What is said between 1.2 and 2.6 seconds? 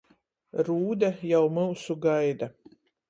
jau myusu gaida.